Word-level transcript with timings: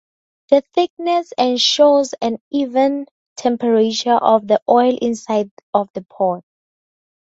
The 0.49 0.63
thickness 0.73 1.31
ensures 1.37 2.15
an 2.23 2.39
even 2.49 3.05
temperature 3.37 4.15
of 4.15 4.47
the 4.47 4.59
oil 4.67 4.97
inside 4.99 5.51
of 5.75 5.89
the 5.93 6.01
pot. 6.01 6.41